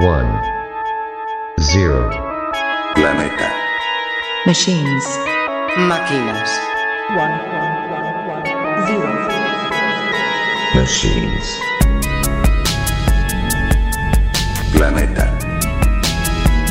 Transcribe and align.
One. 0.00 0.28
Zero. 1.60 2.10
Planeta. 2.94 3.48
Machines. 4.46 5.04
Máquinas. 5.88 6.50
One. 7.16 7.34
Zero. 8.86 9.10
Machines. 10.74 11.46
Planeta. 14.72 15.26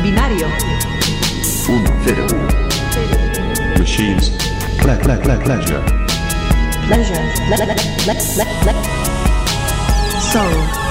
Binario. 0.04 0.48
1, 1.68 1.84
0. 2.05 2.28
Machines. 3.80 4.32
Cla, 4.80 4.98
cla, 4.98 5.18
cla, 5.18 5.36
pleasure. 5.39 5.82
Pleasure. 6.88 7.23
Le- 7.50 7.57
le- 7.57 7.66
le- 7.66 7.76
le- 8.05 8.46
le- 8.66 8.76
Soul. 10.21 10.52
Soul. 10.62 10.85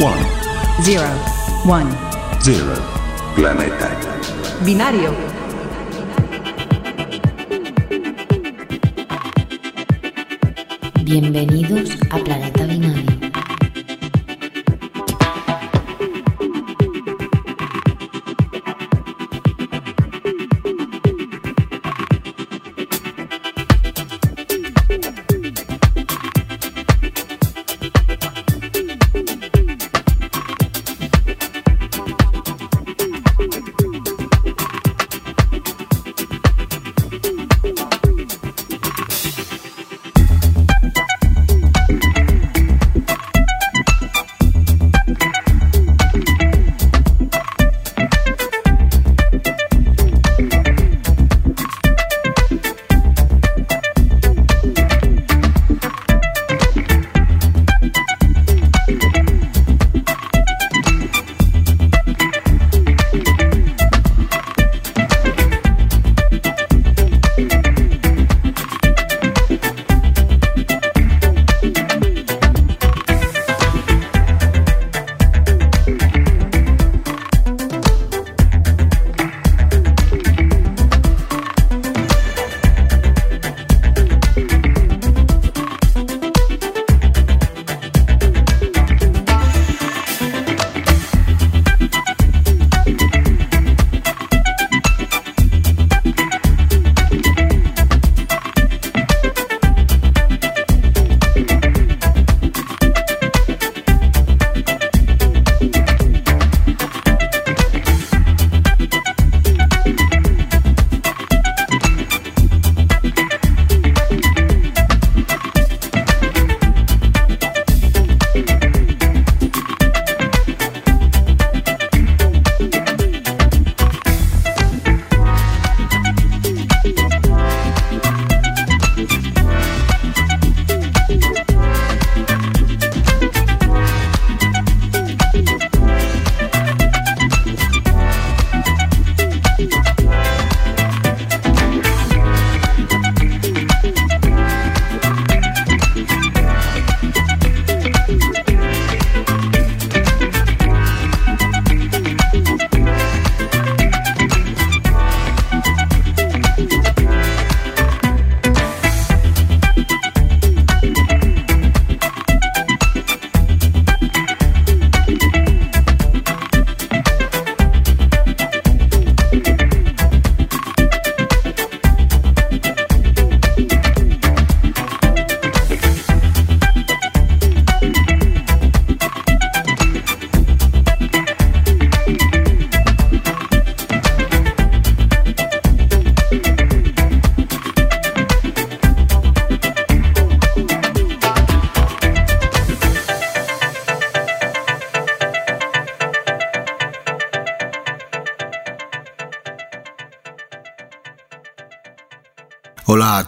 One. 0.00 0.24
Zero. 0.82 1.08
One. 1.64 1.90
Zero. 2.40 2.72
Planeta. 3.34 3.90
Binario. 4.64 5.12
Bienvenidos 11.02 11.90
a 12.12 12.18
Planeta 12.18 12.57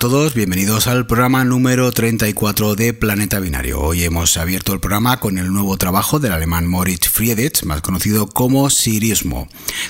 todos, 0.01 0.33
bienvenidos 0.33 0.87
al 0.87 1.07
programa 1.07 1.45
número 1.45 1.93
34 1.93 2.75
de 2.75 2.95
Planeta 2.95 3.39
Binario. 3.39 3.83
Hoy 3.83 4.05
hemos 4.05 4.39
abierto 4.39 4.73
el 4.73 4.81
programa 4.81 5.21
con 5.21 5.37
el 5.37 5.53
nuevo 5.53 5.77
trabajo 5.77 6.19
del 6.19 6.33
alemán 6.33 6.67
Moritz 6.67 7.11
Friedrich, 7.11 7.65
más 7.65 7.83
conocido 7.83 8.27
como 8.27 8.71
Sirismo. 8.71 9.47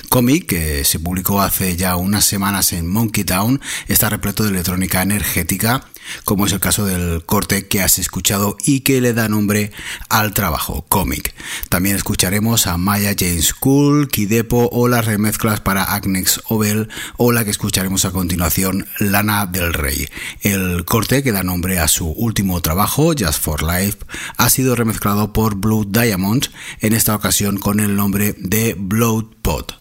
Cómic 0.09 0.47
que 0.47 0.83
se 0.83 0.99
publicó 0.99 1.41
hace 1.41 1.77
ya 1.77 1.95
unas 1.95 2.25
semanas 2.25 2.73
en 2.73 2.89
Monkey 2.89 3.23
Town, 3.23 3.61
está 3.87 4.09
repleto 4.09 4.43
de 4.43 4.49
electrónica 4.49 5.01
energética, 5.01 5.85
como 6.23 6.45
es 6.45 6.53
el 6.53 6.59
caso 6.59 6.85
del 6.85 7.23
corte 7.25 7.67
que 7.67 7.81
has 7.81 7.99
escuchado 7.99 8.57
y 8.65 8.81
que 8.81 9.01
le 9.01 9.13
da 9.13 9.27
nombre 9.27 9.71
al 10.09 10.33
trabajo, 10.33 10.85
Cómic. 10.87 11.33
También 11.69 11.95
escucharemos 11.95 12.67
a 12.67 12.77
Maya 12.77 13.15
James 13.17 13.53
Cool, 13.53 14.09
Kidepo 14.09 14.69
o 14.71 14.87
las 14.87 15.05
remezclas 15.05 15.59
para 15.59 15.83
Agnex 15.83 16.41
Obel 16.47 16.89
o 17.17 17.31
la 17.31 17.43
que 17.43 17.51
escucharemos 17.51 18.05
a 18.05 18.11
continuación, 18.11 18.87
Lana 18.99 19.45
del 19.45 19.73
Rey. 19.73 20.07
El 20.41 20.85
corte 20.85 21.23
que 21.23 21.31
da 21.31 21.43
nombre 21.43 21.79
a 21.79 21.87
su 21.87 22.07
último 22.07 22.61
trabajo, 22.61 23.13
Just 23.17 23.41
for 23.41 23.63
Life, 23.63 23.99
ha 24.37 24.49
sido 24.49 24.75
remezclado 24.75 25.33
por 25.33 25.55
Blue 25.55 25.85
Diamond, 25.87 26.47
en 26.79 26.93
esta 26.93 27.15
ocasión 27.15 27.57
con 27.57 27.79
el 27.79 27.95
nombre 27.95 28.35
de 28.37 28.75
Blood 28.77 29.25
Pot. 29.41 29.77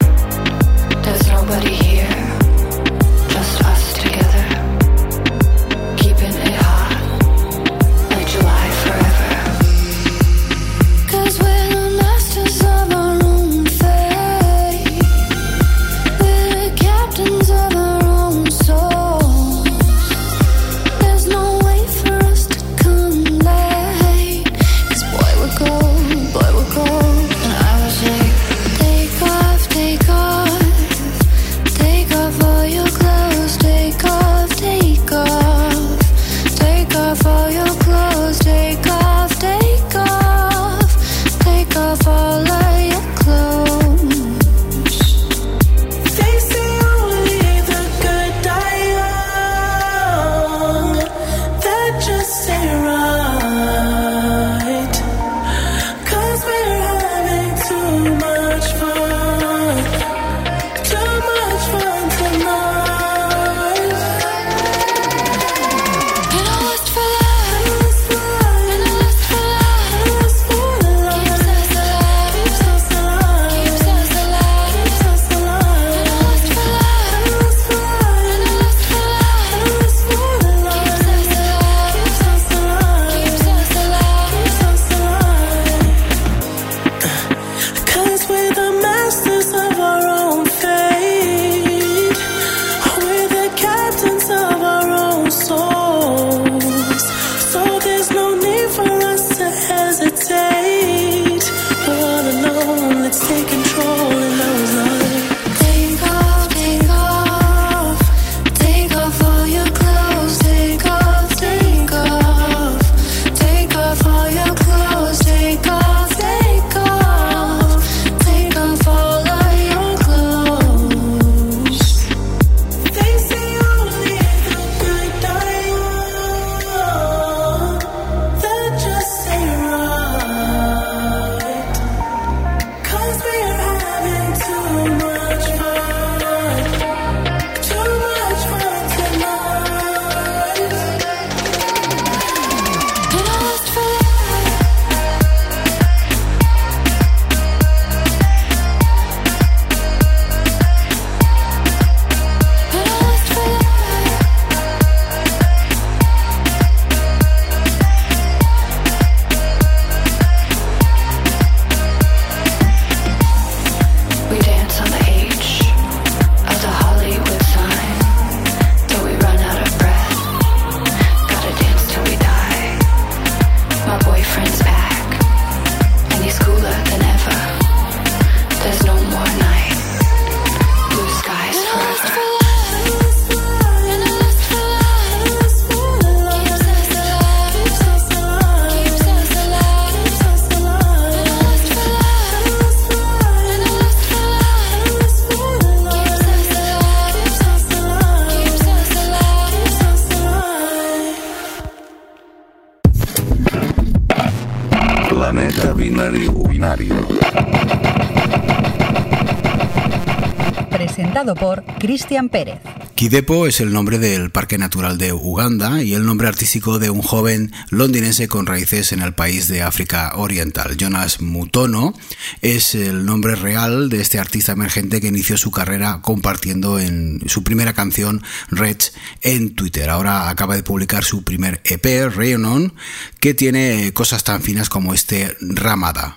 Kidepo 212.96 213.46
es 213.46 213.60
el 213.60 213.72
nombre 213.72 213.98
del 213.98 214.30
Parque 214.30 214.58
Natural 214.58 214.98
de 214.98 215.12
Uganda 215.12 215.82
y 215.82 215.94
el 215.94 216.04
nombre 216.04 216.26
artístico 216.26 216.78
de 216.80 216.90
un 216.90 217.02
joven 217.02 217.52
londinense 217.70 218.26
con 218.26 218.46
raíces 218.46 218.92
en 218.92 219.00
el 219.00 219.14
país 219.14 219.46
de 219.46 219.62
África 219.62 220.12
Oriental. 220.16 220.76
Jonas 220.76 221.20
Mutono 221.20 221.94
es 222.42 222.74
el 222.74 223.06
nombre 223.06 223.36
real 223.36 223.88
de 223.88 224.00
este 224.00 224.18
artista 224.18 224.52
emergente 224.52 225.00
que 225.00 225.06
inició 225.06 225.36
su 225.36 225.52
carrera 225.52 226.00
compartiendo 226.02 226.80
en 226.80 227.22
su 227.26 227.44
primera 227.44 227.74
canción 227.74 228.22
Red 228.50 228.78
en 229.22 229.54
Twitter. 229.54 229.88
Ahora 229.88 230.28
acaba 230.28 230.56
de 230.56 230.64
publicar 230.64 231.04
su 231.04 231.22
primer 231.22 231.60
EP, 231.64 232.12
Rayon 232.12 232.44
On, 232.44 232.74
que 233.20 233.34
tiene 233.34 233.92
cosas 233.92 234.24
tan 234.24 234.42
finas 234.42 234.68
como 234.68 234.94
este 234.94 235.36
Ramada. 235.40 236.16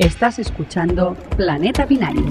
Estás 0.00 0.38
escuchando 0.38 1.14
Planeta 1.36 1.84
Binario. 1.84 2.24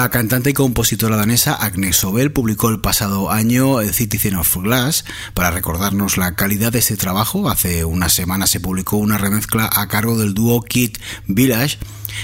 La 0.00 0.08
cantante 0.08 0.48
y 0.48 0.54
compositora 0.54 1.14
danesa 1.14 1.52
Agnes 1.52 1.96
Sobel 1.96 2.32
publicó 2.32 2.70
el 2.70 2.80
pasado 2.80 3.30
año 3.30 3.82
eh, 3.82 3.92
Citizen 3.92 4.36
of 4.36 4.56
Glass 4.56 5.04
para 5.34 5.50
recordarnos 5.50 6.16
la 6.16 6.34
calidad 6.34 6.72
de 6.72 6.78
este 6.78 6.96
trabajo. 6.96 7.50
Hace 7.50 7.84
una 7.84 8.08
semana 8.08 8.46
se 8.46 8.60
publicó 8.60 8.96
una 8.96 9.18
remezcla 9.18 9.68
a 9.70 9.88
cargo 9.88 10.16
del 10.16 10.32
dúo 10.32 10.62
Kid 10.62 10.96
Village. 11.26 11.76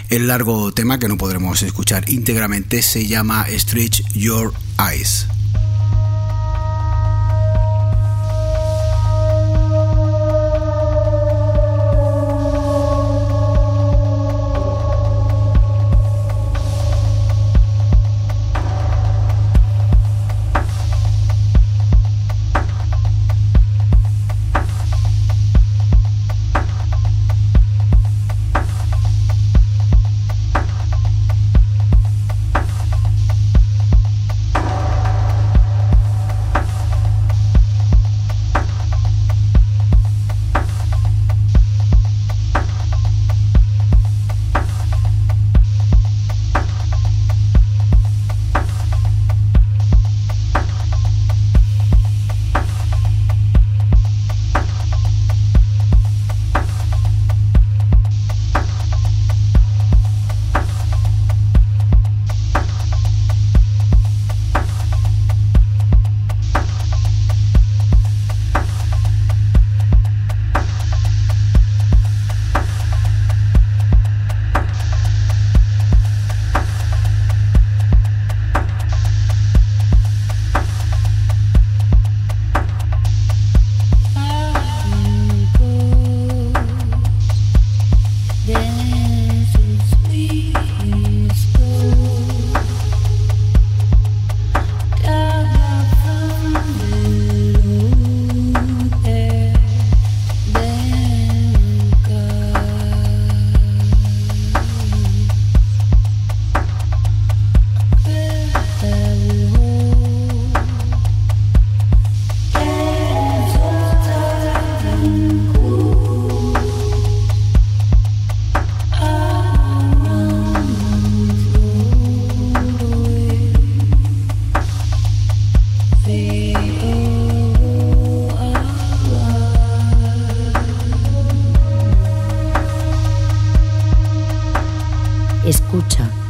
El 0.08 0.26
largo 0.26 0.72
tema 0.72 0.98
que 0.98 1.06
no 1.06 1.18
podremos 1.18 1.60
escuchar 1.60 2.08
íntegramente 2.08 2.80
se 2.80 3.06
llama 3.06 3.44
Stretch 3.46 4.02
Your 4.14 4.54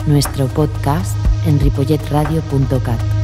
nuestro 0.06 0.46
podcast 0.46 1.16
en 1.46 1.60
ripolletradio.cat. 1.60 3.15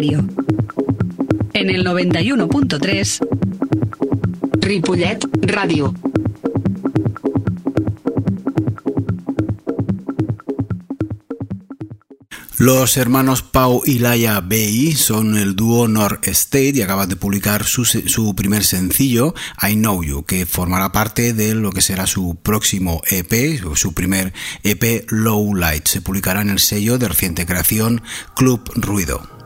En 0.00 1.68
el 1.68 1.84
91.3 1.84 3.18
Ripollet 4.62 5.18
Ràdio. 5.42 5.94
Los 12.56 12.96
hermanos 12.96 13.42
Pau 13.42 13.82
y 13.84 13.98
Laia 13.98 14.40
Bay 14.40 14.92
son 14.92 15.36
el 15.36 15.54
dúo 15.54 15.86
North 15.86 16.26
State 16.28 16.72
y 16.76 16.82
acaban 16.82 17.10
de 17.10 17.16
publicar 17.16 17.64
su, 17.64 17.84
su 17.84 18.34
primer 18.34 18.64
sencillo, 18.64 19.34
I 19.60 19.74
Know 19.74 20.02
You, 20.02 20.24
que 20.24 20.46
formará 20.46 20.92
parte 20.92 21.34
de 21.34 21.54
lo 21.54 21.72
que 21.72 21.82
será 21.82 22.06
su 22.06 22.38
próximo 22.42 23.02
EP, 23.10 23.60
su 23.74 23.92
primer 23.92 24.32
EP 24.62 25.04
Low 25.10 25.54
Light. 25.54 25.86
Se 25.88 26.00
publicará 26.00 26.40
en 26.40 26.48
el 26.48 26.58
sello 26.58 26.96
de 26.96 27.08
reciente 27.08 27.44
creación 27.44 28.00
Club 28.34 28.62
Ruido. 28.76 29.39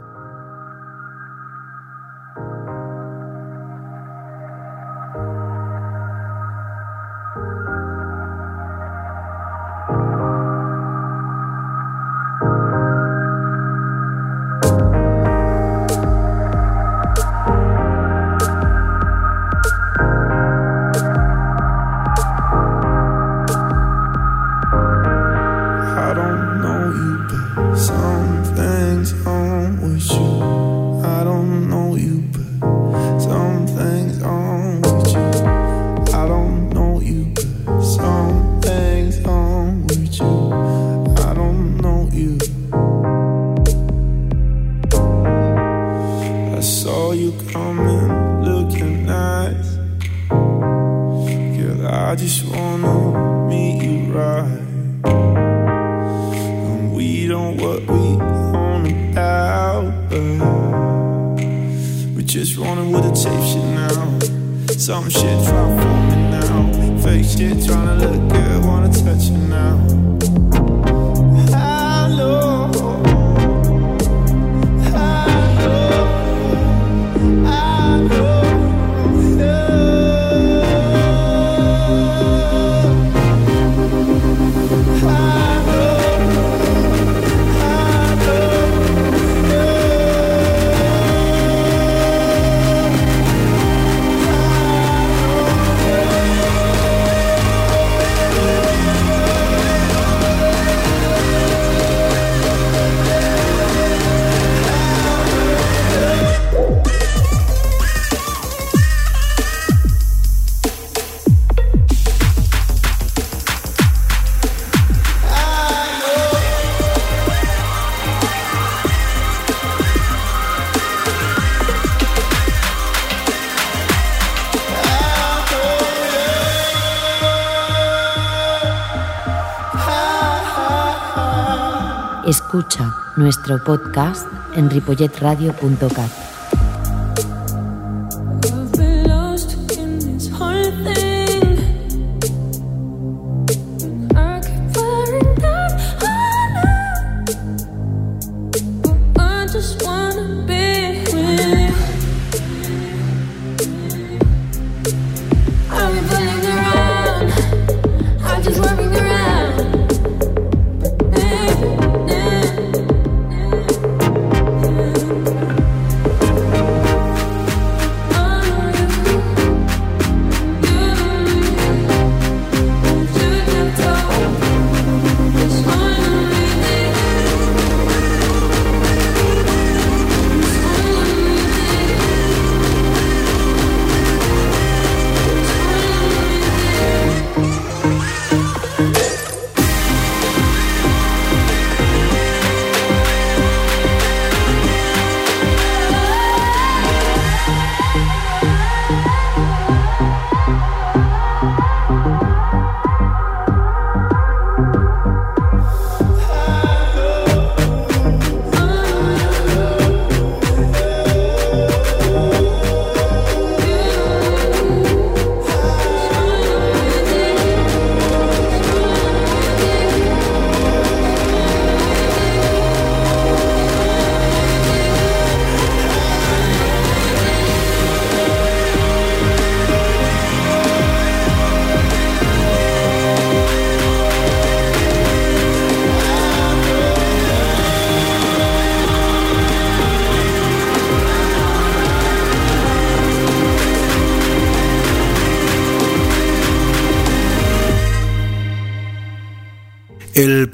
Nuestro 133.16 133.62
podcast 133.62 134.26
en 134.54 134.70
ripolletradio.cat. 134.70 136.33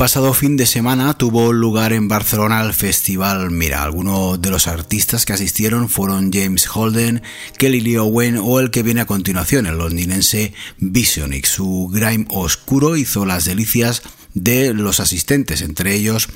pasado 0.00 0.32
fin 0.32 0.56
de 0.56 0.64
semana 0.64 1.12
tuvo 1.12 1.52
lugar 1.52 1.92
en 1.92 2.08
Barcelona 2.08 2.62
el 2.62 2.72
festival 2.72 3.50
Mira. 3.50 3.82
Algunos 3.82 4.40
de 4.40 4.48
los 4.48 4.66
artistas 4.66 5.26
que 5.26 5.34
asistieron 5.34 5.90
fueron 5.90 6.32
James 6.32 6.66
Holden, 6.74 7.20
Kelly 7.58 7.82
Lee 7.82 7.98
Owen 7.98 8.38
o 8.42 8.60
el 8.60 8.70
que 8.70 8.82
viene 8.82 9.02
a 9.02 9.06
continuación, 9.06 9.66
el 9.66 9.76
londinense 9.76 10.54
Visionic. 10.78 11.44
Su 11.44 11.90
grime 11.92 12.24
oscuro 12.30 12.96
hizo 12.96 13.26
las 13.26 13.44
delicias 13.44 14.00
de 14.32 14.72
los 14.72 15.00
asistentes, 15.00 15.60
entre 15.60 15.94
ellos 15.94 16.30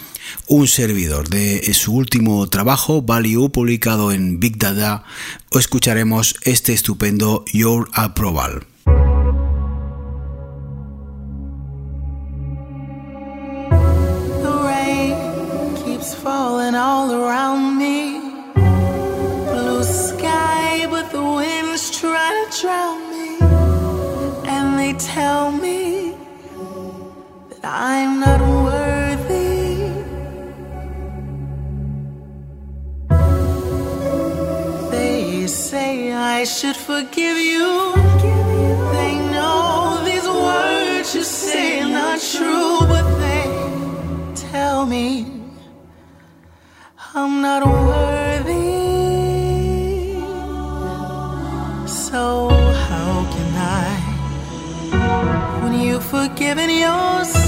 un 0.47 0.69
servidor 0.69 1.31
de 1.31 1.73
su 1.73 1.95
último 1.95 2.47
trabajo, 2.51 3.01
Value, 3.01 3.49
publicado 3.49 4.13
en 4.13 4.41
Big 4.41 4.59
Dada, 4.59 5.05
o 5.51 5.59
escucharemos 5.59 6.37
este 6.43 6.75
estupendo 6.75 7.47
Your 7.51 7.89
Approval. 7.95 8.67
Say 35.55 36.13
I 36.13 36.43
should 36.43 36.75
forgive 36.77 37.39
you. 37.39 37.95
They 38.97 39.15
know 39.33 40.03
these 40.05 40.27
words 40.27 41.15
you 41.15 41.23
say 41.23 41.81
are 41.81 41.89
not 41.89 42.21
true, 42.21 42.81
but 42.89 43.07
they 43.21 43.47
tell 44.35 44.85
me 44.85 45.27
I'm 47.15 47.41
not 47.41 47.63
worthy. 47.65 48.65
So 51.87 52.49
how 52.89 53.13
can 53.35 53.51
I, 53.57 53.89
when 55.63 55.73
you've 55.81 56.05
forgiven 56.05 56.69
yourself? 56.69 57.44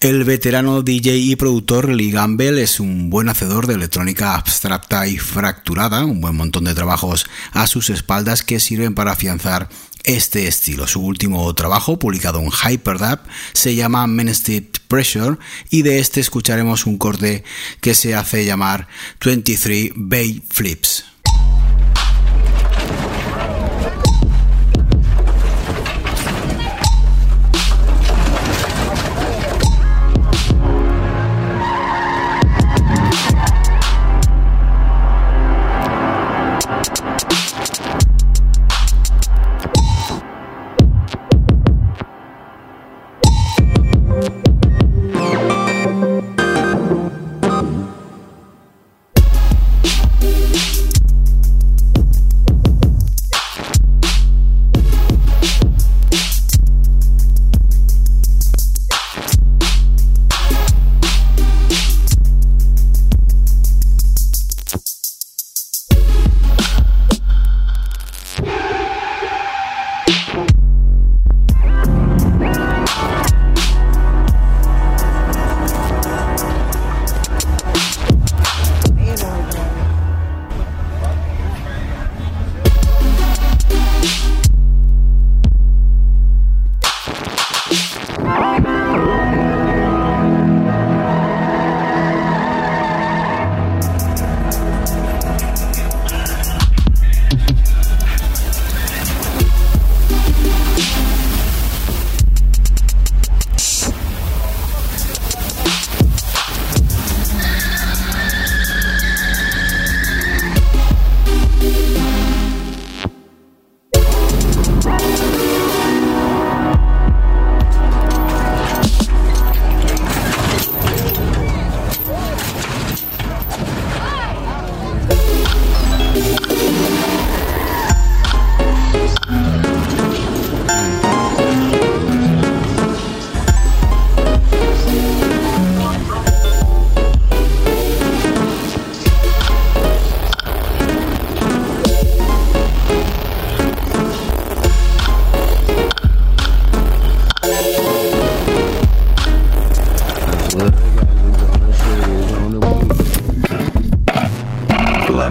El 0.00 0.22
veterano 0.22 0.82
DJ 0.82 1.16
y 1.16 1.34
productor 1.34 1.88
Lee 1.88 2.12
Gamble 2.12 2.62
es 2.62 2.78
un 2.78 3.10
buen 3.10 3.28
hacedor 3.28 3.66
de 3.66 3.74
electrónica 3.74 4.36
abstracta 4.36 5.08
y 5.08 5.18
fracturada, 5.18 6.04
un 6.04 6.20
buen 6.20 6.36
montón 6.36 6.62
de 6.62 6.74
trabajos 6.74 7.26
a 7.50 7.66
sus 7.66 7.90
espaldas 7.90 8.44
que 8.44 8.60
sirven 8.60 8.94
para 8.94 9.10
afianzar 9.10 9.68
este 10.04 10.46
estilo. 10.46 10.86
Su 10.86 11.00
último 11.00 11.52
trabajo, 11.54 11.98
publicado 11.98 12.38
en 12.38 12.50
Hyperdub, 12.52 13.18
se 13.54 13.74
llama 13.74 14.06
Menstead 14.06 14.62
Pressure 14.86 15.36
y 15.68 15.82
de 15.82 15.98
este 15.98 16.20
escucharemos 16.20 16.86
un 16.86 16.96
corte 16.96 17.42
que 17.80 17.94
se 17.94 18.14
hace 18.14 18.44
llamar 18.44 18.86
23 19.24 19.90
Bay 19.96 20.44
Flips. 20.48 21.07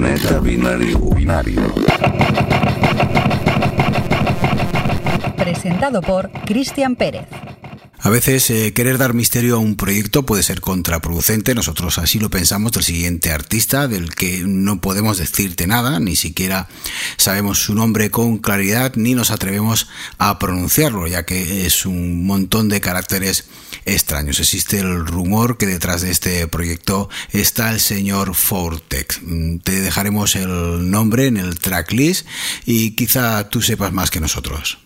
Binario, 0.08 1.00
binario. 1.10 1.62
Presentado 5.36 6.02
por 6.02 6.30
Cristian 6.46 6.96
Pérez. 6.96 7.47
A 8.00 8.10
veces 8.10 8.50
eh, 8.52 8.74
querer 8.74 8.98
dar 8.98 9.14
misterio 9.14 9.56
a 9.56 9.60
un 9.60 9.76
proyecto 9.76 10.26
puede 10.26 10.44
ser 10.44 10.62
contraproducente, 10.62 11.56
nosotros 11.56 11.98
así 11.98 12.20
lo 12.20 12.30
pensamos 12.30 12.72
del 12.72 12.84
siguiente 12.84 13.32
artista 13.32 13.88
del 13.88 14.14
que 14.14 14.44
no 14.46 14.80
podemos 14.82 15.18
decirte 15.18 15.66
nada, 15.66 16.00
ni 16.00 16.16
siquiera 16.16 16.68
sabemos 17.18 17.60
su 17.60 17.74
nombre 17.74 18.12
con 18.12 18.38
claridad 18.38 18.94
ni 18.96 19.16
nos 19.16 19.32
atrevemos 19.32 19.88
a 20.20 20.38
pronunciarlo, 20.38 21.08
ya 21.08 21.26
que 21.26 21.66
es 21.66 21.86
un 21.86 22.26
montón 22.26 22.70
de 22.70 22.82
caracteres 22.82 23.46
extraños. 23.86 24.40
Existe 24.40 24.80
el 24.80 25.06
rumor 25.06 25.58
que 25.58 25.66
detrás 25.66 26.02
de 26.02 26.12
este 26.12 26.48
proyecto 26.48 27.10
está 27.32 27.72
el 27.72 27.80
señor 27.80 28.36
Fortex. 28.36 29.22
Mm, 29.24 29.58
Te 29.58 29.82
dejaremos 29.82 30.36
el 30.36 30.90
nombre 30.92 31.28
en 31.28 31.38
el 31.38 31.60
tracklist 31.60 32.28
y 32.66 32.92
quizá 32.92 33.50
tú 33.50 33.62
sepas 33.62 33.92
más 33.92 34.12
que 34.12 34.20
nosotros. 34.20 34.78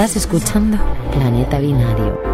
Estás 0.00 0.16
escuchando 0.16 0.78
Planeta 1.12 1.58
Binario. 1.58 2.29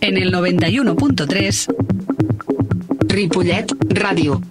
En 0.00 0.16
el 0.16 0.32
91.3 0.32 1.66
Ripollet 3.06 3.66
Ràdio. 3.88 4.42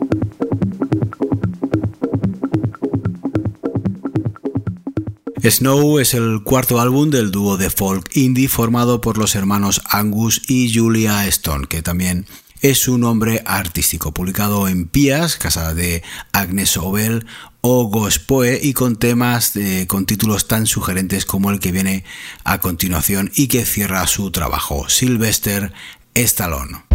Snow 5.44 6.00
es 6.00 6.14
el 6.14 6.42
cuarto 6.44 6.80
álbum 6.80 7.10
del 7.10 7.32
dúo 7.32 7.58
de 7.58 7.70
folk 7.70 8.10
indie 8.16 8.48
formado 8.48 9.02
por 9.02 9.18
los 9.18 9.36
hermanos 9.36 9.82
Angus 9.90 10.42
y 10.48 10.74
Julia 10.74 11.28
Stone, 11.28 11.68
que 11.68 11.82
también 11.82 12.26
es 12.62 12.80
su 12.80 12.98
nombre 12.98 13.44
artístico, 13.46 14.14
publicado 14.14 14.70
en 14.70 14.88
Pias, 14.88 15.36
casa 15.36 15.74
de 15.74 16.02
Agnes 16.32 16.78
Obel 16.78 17.26
o 17.67 17.86
Gospoe 17.86 18.60
y 18.62 18.73
con 18.73 18.95
temas 18.95 19.54
con 19.88 20.06
títulos 20.06 20.47
tan 20.47 20.67
sugerentes 20.67 21.25
como 21.25 21.49
el 21.49 21.60
que 21.60 21.71
viene 21.71 22.04
a 22.43 22.60
continuación 22.60 23.32
y 23.34 23.47
que 23.47 23.65
cierra 23.65 24.06
su 24.06 24.30
trabajo, 24.30 24.88
Sylvester 24.88 25.73
Stallone. 26.13 26.94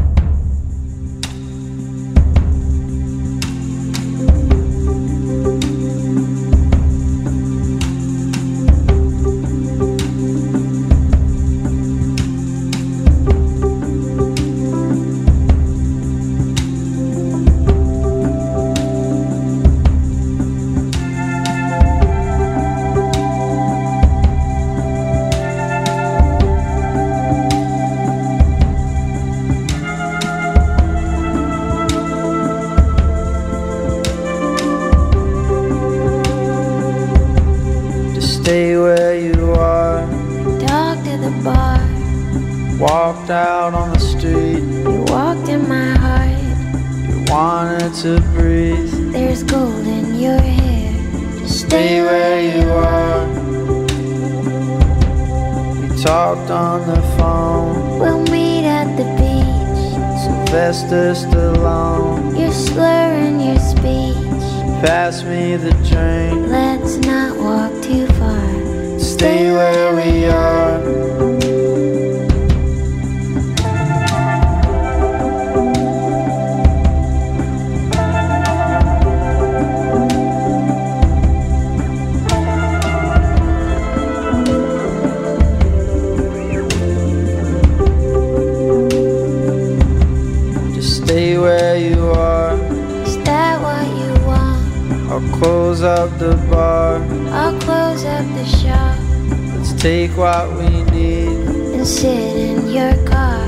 Take 99.81 100.15
what 100.17 100.49
we 100.59 100.69
need. 100.93 101.29
and 101.77 101.87
sit 101.87 102.37
in 102.37 102.69
your 102.69 102.95
car. 103.07 103.41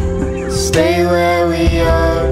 Stay 0.51 1.05
where 1.05 1.47
we 1.49 1.81
are. 1.81 2.27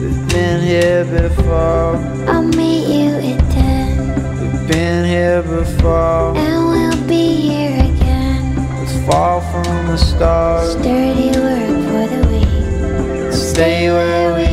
We've 0.00 0.28
been 0.28 0.60
here 0.62 1.04
before. 1.04 1.96
I'll 2.28 2.42
meet 2.42 2.86
you 3.00 3.10
at 3.32 3.50
ten, 3.50 3.96
We've 4.40 4.68
been 4.68 5.04
here 5.06 5.42
before. 5.42 6.36
and 6.36 6.68
we'll 6.68 7.06
be 7.08 7.26
here 7.50 7.78
again. 7.92 8.56
Let's 8.78 8.96
fall 9.06 9.40
from 9.50 9.86
the 9.86 9.96
stars. 9.96 10.74
Dirty 10.76 11.30
work 11.38 11.76
for 11.90 12.04
the 12.14 12.22
week. 12.32 13.32
Stay 13.32 13.88
where 13.90 14.34
we 14.34 14.47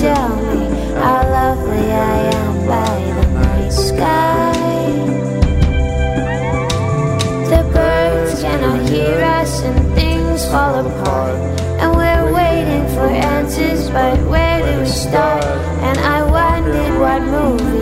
tell 0.00 0.28
me 0.28 0.66
how 1.00 1.22
lovely 1.40 1.90
I 1.90 2.18
am 2.40 2.66
by 2.66 2.96
the 3.16 3.26
night 3.32 3.72
sky. 3.72 4.52
The 7.52 7.62
birds 7.72 8.42
cannot 8.42 8.88
hear 8.90 9.18
us 9.40 9.62
and 9.62 9.94
things 9.94 10.44
fall 10.46 10.86
apart. 10.86 11.36
And 11.80 11.96
we're 11.96 12.32
waiting 12.34 12.84
for 12.94 13.06
answers, 13.06 13.88
but 13.88 14.18
where 14.28 14.60
do 14.66 14.80
we 14.80 14.86
start? 14.86 15.44
And 15.88 15.98
I 15.98 16.18
wondered 16.38 17.00
what 17.00 17.22
movie 17.22 17.75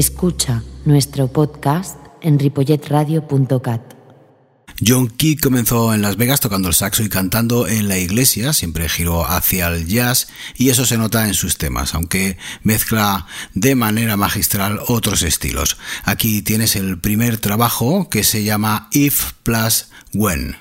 Escucha 0.00 0.62
nuestro 0.86 1.28
podcast 1.28 1.98
en 2.22 2.38
ripolletradio.cat. 2.38 3.82
John 4.82 5.10
Key 5.10 5.36
comenzó 5.36 5.92
en 5.92 6.00
Las 6.00 6.16
Vegas 6.16 6.40
tocando 6.40 6.68
el 6.68 6.74
saxo 6.74 7.02
y 7.02 7.10
cantando 7.10 7.68
en 7.68 7.86
la 7.86 7.98
iglesia, 7.98 8.54
siempre 8.54 8.88
giró 8.88 9.26
hacia 9.26 9.68
el 9.68 9.86
jazz 9.86 10.28
y 10.56 10.70
eso 10.70 10.86
se 10.86 10.96
nota 10.96 11.28
en 11.28 11.34
sus 11.34 11.58
temas, 11.58 11.94
aunque 11.94 12.38
mezcla 12.62 13.26
de 13.52 13.74
manera 13.74 14.16
magistral 14.16 14.80
otros 14.88 15.20
estilos. 15.20 15.76
Aquí 16.04 16.40
tienes 16.40 16.76
el 16.76 16.98
primer 16.98 17.36
trabajo 17.36 18.08
que 18.08 18.24
se 18.24 18.42
llama 18.42 18.88
If 18.92 19.32
Plus 19.42 19.88
When. 20.14 20.56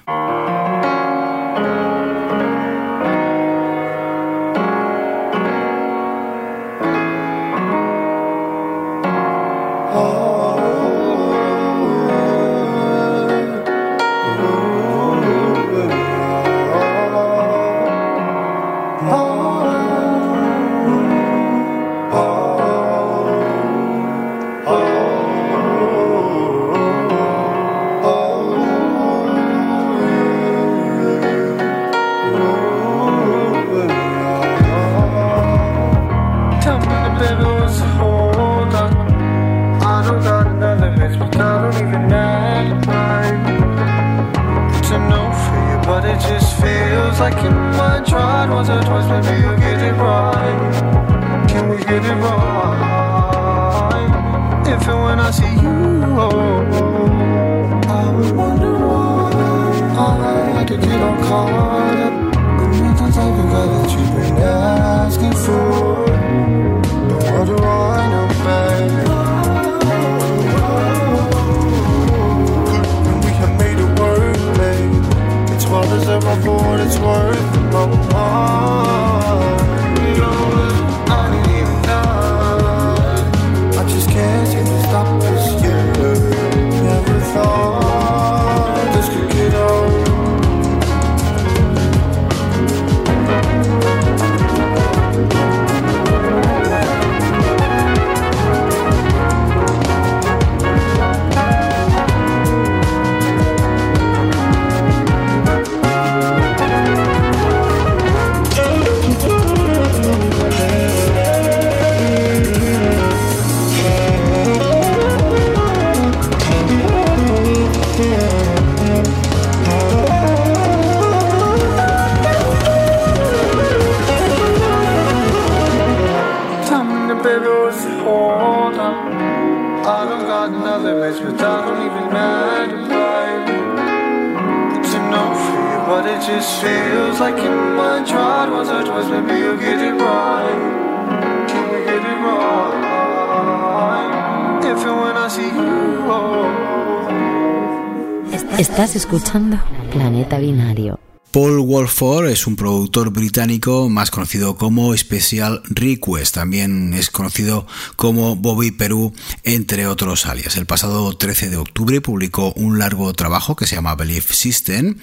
Es 152.31 152.47
un 152.47 152.55
productor 152.55 153.09
británico 153.09 153.89
más 153.89 154.11
conocido 154.11 154.55
como 154.55 154.95
Special 154.95 155.61
Request, 155.65 156.35
también 156.35 156.93
es 156.93 157.09
conocido 157.09 157.65
como 157.95 158.35
Bobby 158.35 158.71
Perú, 158.71 159.13
entre 159.43 159.87
otros 159.87 160.25
alias. 160.25 160.55
El 160.55 160.65
pasado 160.65 161.11
13 161.13 161.49
de 161.49 161.57
octubre 161.57 162.01
publicó 162.01 162.53
un 162.53 162.77
largo 162.77 163.11
trabajo 163.13 163.55
que 163.55 163.65
se 163.65 163.75
llama 163.75 163.95
Belief 163.95 164.31
System. 164.31 164.97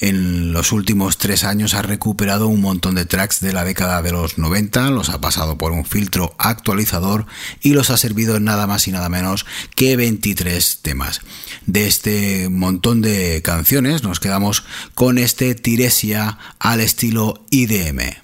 En 0.00 0.52
los 0.52 0.72
últimos 0.72 1.18
tres 1.18 1.44
años 1.44 1.74
ha 1.74 1.82
recuperado 1.82 2.48
un 2.48 2.60
montón 2.60 2.96
de 2.96 3.06
tracks 3.06 3.40
de 3.40 3.52
la 3.52 3.64
década 3.64 4.02
de 4.02 4.12
los 4.12 4.38
90, 4.38 4.90
los 4.90 5.08
ha 5.10 5.20
pasado 5.20 5.56
por 5.56 5.72
un 5.72 5.84
filtro 5.84 6.34
actualizador 6.38 7.26
y 7.60 7.74
los 7.74 7.90
ha 7.90 7.96
servido 7.96 8.36
en 8.36 8.44
nada 8.44 8.66
más 8.66 8.88
y 8.88 8.92
nada 8.92 9.08
menos 9.08 9.46
que 9.76 9.96
23 9.96 10.80
temas. 10.82 11.20
De 11.66 11.86
este 11.86 12.48
montón 12.48 13.02
de 13.02 13.40
canciones 13.42 14.02
nos 14.02 14.20
quedamos 14.20 14.64
con 14.94 15.18
este 15.18 15.54
Tiresia 15.54 16.38
al 16.58 16.80
estilo 16.80 17.44
IDM. 17.50 18.22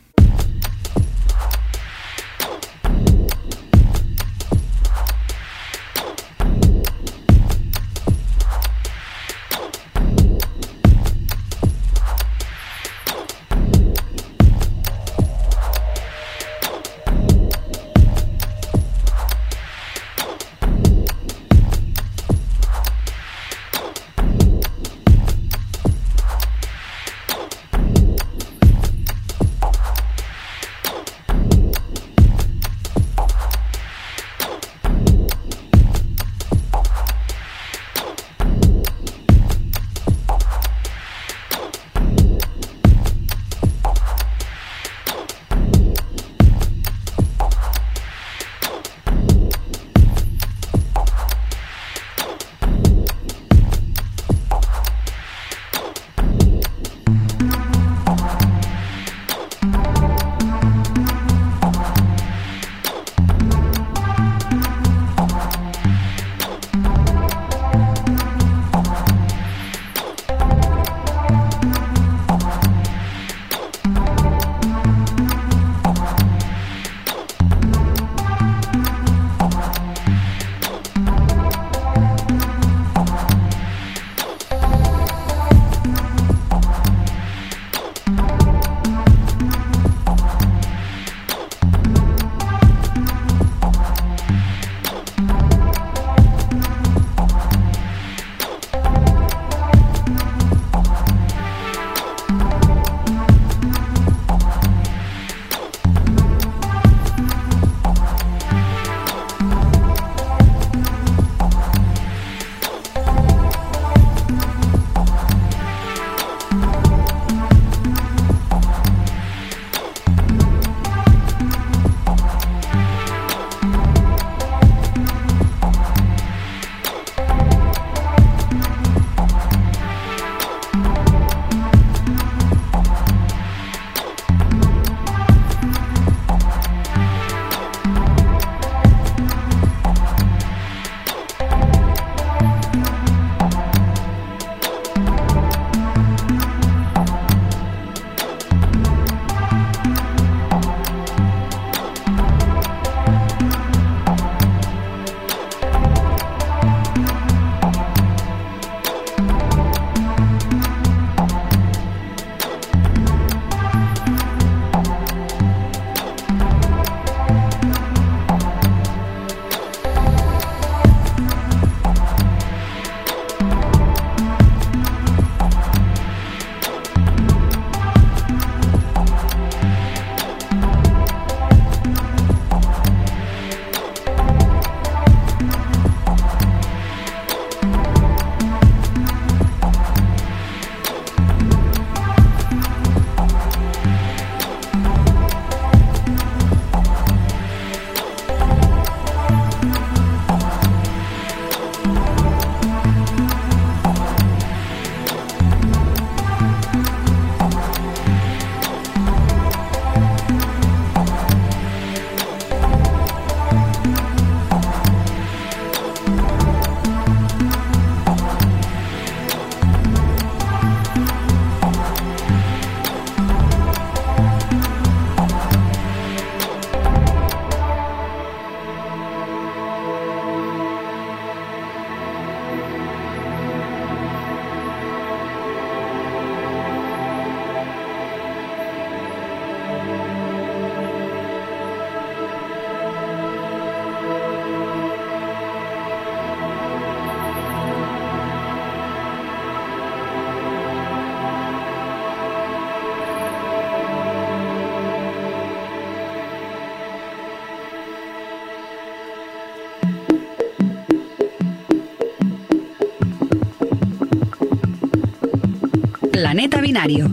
Planeta 266.38 266.60
Binario. 266.60 267.10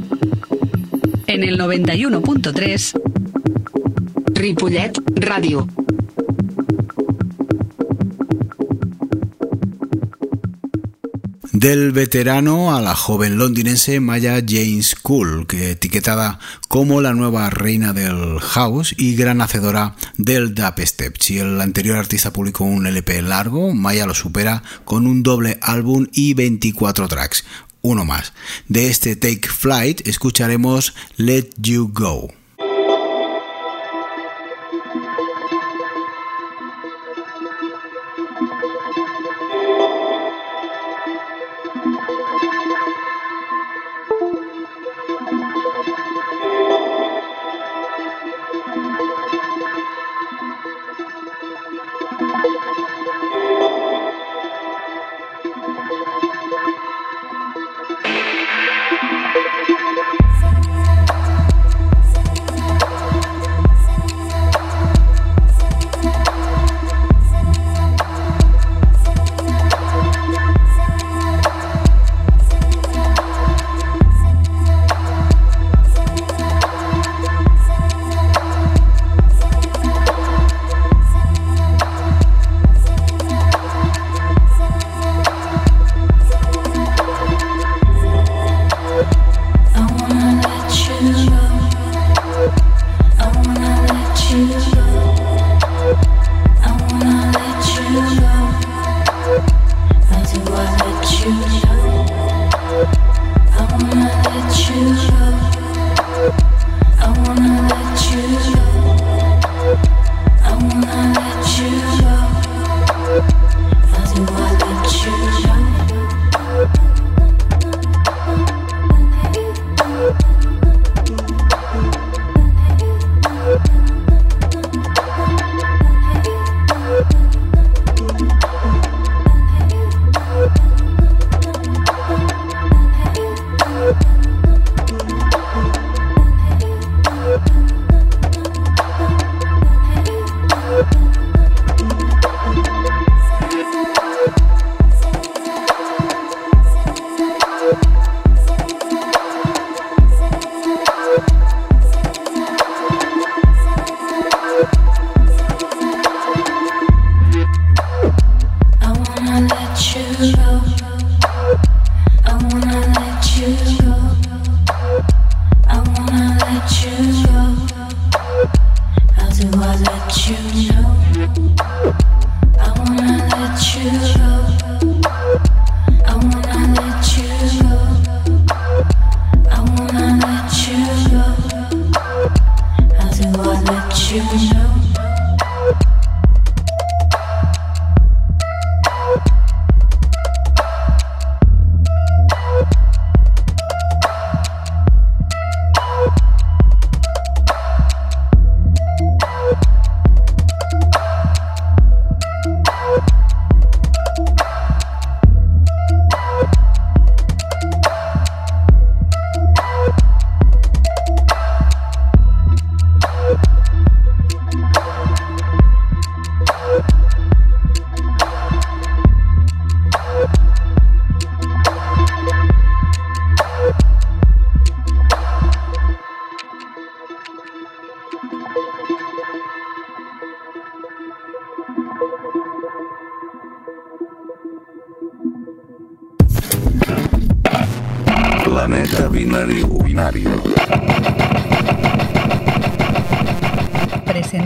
En 1.26 1.44
el 1.44 1.58
91.3 1.58 3.02
Ripollet 4.36 4.94
Ràdio. 5.16 5.68
Del 11.54 11.92
veterano 11.92 12.76
a 12.76 12.82
la 12.82 12.94
joven 12.94 13.40
londinense 13.40 14.00
Maya 14.00 14.44
James 14.48 14.94
Cool, 15.02 15.48
que 15.48 15.72
etiquetada 15.72 16.38
como 16.68 17.02
la 17.02 17.16
nueva 17.16 17.50
reina 17.50 17.94
del 17.94 18.40
house 18.40 18.94
y 18.96 19.16
gran 19.16 19.42
hacedora 19.42 19.96
del 20.18 20.54
dubstep. 20.54 21.18
Si 21.20 21.40
el 21.40 21.60
anterior 21.62 21.98
artista 21.98 22.32
publicó 22.32 22.66
un 22.66 22.86
LP 22.86 23.24
largo, 23.24 23.74
Maya 23.74 24.06
lo 24.06 24.14
supera 24.14 24.62
con 24.84 25.08
un 25.08 25.24
doble 25.24 25.58
álbum 25.62 26.06
y 26.14 26.36
24 26.36 27.08
tracks. 27.08 27.44
Uno 27.86 28.04
más. 28.04 28.34
De 28.68 28.88
este 28.90 29.16
Take 29.16 29.48
Flight 29.48 30.08
escucharemos 30.08 30.96
Let 31.18 31.50
You 31.62 31.92
Go. 31.94 32.34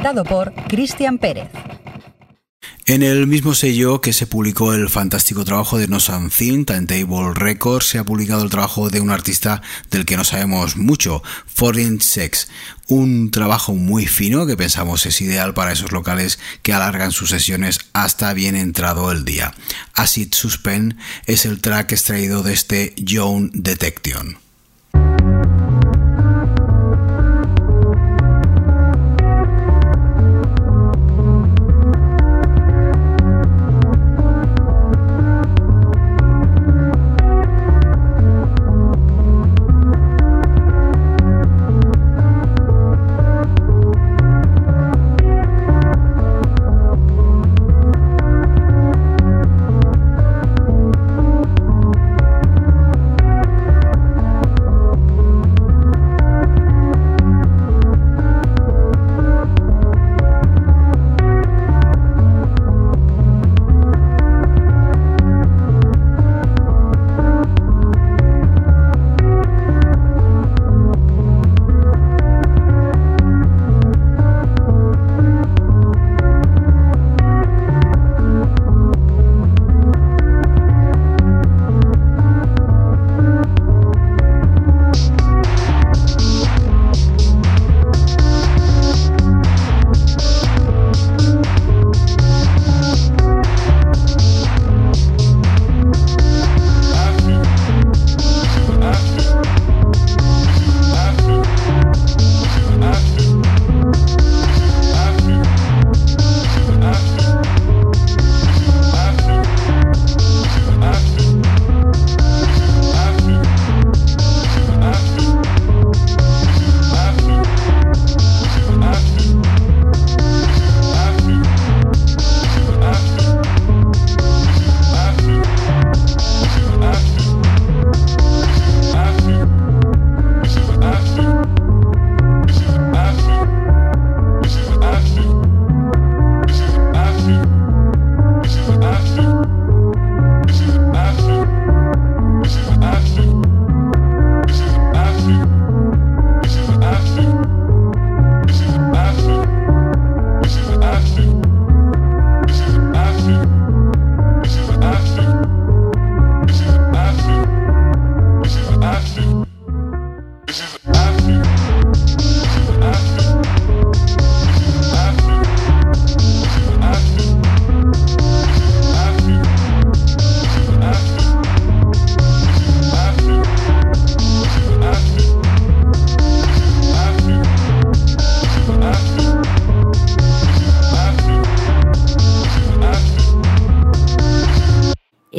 Por 0.09 0.53
Cristian 0.67 1.19
Pérez. 1.19 1.49
En 2.87 3.03
el 3.03 3.27
mismo 3.27 3.53
sello 3.53 4.01
que 4.01 4.11
se 4.11 4.25
publicó 4.25 4.73
el 4.73 4.89
fantástico 4.89 5.45
trabajo 5.45 5.77
de 5.77 5.87
No 5.87 5.99
Something, 5.99 6.65
Timetable 6.65 7.35
Records, 7.35 7.85
se 7.85 7.99
ha 7.99 8.03
publicado 8.03 8.41
el 8.43 8.49
trabajo 8.49 8.89
de 8.89 9.01
un 9.01 9.11
artista 9.11 9.61
del 9.91 10.05
que 10.05 10.17
no 10.17 10.23
sabemos 10.23 10.77
mucho, 10.77 11.21
Foreign 11.45 12.01
Sex. 12.01 12.47
Un 12.87 13.29
trabajo 13.29 13.75
muy 13.75 14.07
fino 14.07 14.47
que 14.47 14.57
pensamos 14.57 15.05
es 15.05 15.21
ideal 15.21 15.53
para 15.53 15.73
esos 15.73 15.91
locales 15.91 16.39
que 16.63 16.73
alargan 16.73 17.11
sus 17.11 17.29
sesiones 17.29 17.77
hasta 17.93 18.33
bien 18.33 18.55
entrado 18.55 19.11
el 19.11 19.25
día. 19.25 19.53
Acid 19.93 20.33
Suspend 20.33 20.97
es 21.27 21.45
el 21.45 21.61
track 21.61 21.91
extraído 21.91 22.41
de 22.41 22.53
este 22.53 22.95
Joan 23.07 23.51
Detection. 23.53 24.39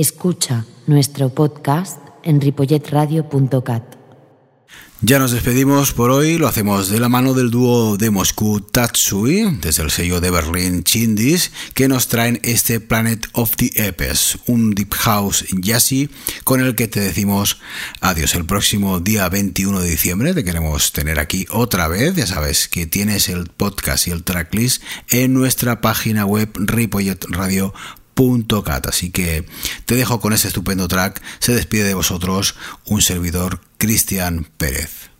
Escucha 0.00 0.64
nuestro 0.86 1.28
podcast 1.28 1.98
en 2.22 2.40
ripolletradio.cat. 2.40 3.96
Ya 5.02 5.18
nos 5.18 5.32
despedimos 5.32 5.92
por 5.92 6.10
hoy, 6.10 6.38
lo 6.38 6.48
hacemos 6.48 6.88
de 6.88 7.00
la 7.00 7.10
mano 7.10 7.34
del 7.34 7.50
dúo 7.50 7.98
de 7.98 8.10
Moscú 8.10 8.62
Tatsui, 8.62 9.58
desde 9.60 9.82
el 9.82 9.90
sello 9.90 10.22
de 10.22 10.30
Berlín 10.30 10.84
Chindis, 10.84 11.52
que 11.74 11.86
nos 11.86 12.08
traen 12.08 12.40
este 12.44 12.80
Planet 12.80 13.26
of 13.32 13.56
the 13.56 13.70
Epes, 13.74 14.38
un 14.46 14.70
deep 14.70 14.94
house 14.94 15.44
jazzy 15.52 16.08
con 16.44 16.62
el 16.62 16.74
que 16.76 16.88
te 16.88 17.00
decimos 17.00 17.58
adiós. 18.00 18.34
El 18.34 18.46
próximo 18.46 19.00
día 19.00 19.28
21 19.28 19.80
de 19.80 19.90
diciembre 19.90 20.32
te 20.32 20.44
queremos 20.44 20.92
tener 20.92 21.18
aquí 21.18 21.46
otra 21.50 21.88
vez, 21.88 22.14
ya 22.14 22.26
sabes 22.26 22.68
que 22.68 22.86
tienes 22.86 23.28
el 23.28 23.48
podcast 23.48 24.06
y 24.06 24.12
el 24.12 24.24
tracklist 24.24 24.82
en 25.10 25.34
nuestra 25.34 25.82
página 25.82 26.24
web 26.24 26.50
ripolletradio.com 26.54 27.99
Así 28.86 29.10
que 29.10 29.46
te 29.86 29.94
dejo 29.94 30.20
con 30.20 30.32
este 30.32 30.48
estupendo 30.48 30.88
track. 30.88 31.22
Se 31.38 31.54
despide 31.54 31.84
de 31.84 31.94
vosotros 31.94 32.54
un 32.84 33.02
servidor 33.02 33.60
Cristian 33.78 34.46
Pérez. 34.56 35.10